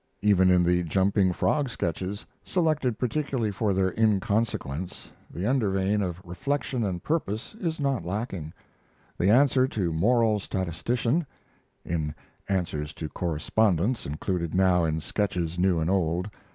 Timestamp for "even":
0.23-0.49